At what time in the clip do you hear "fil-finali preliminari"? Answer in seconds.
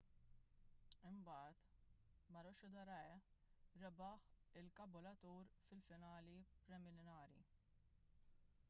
5.69-7.47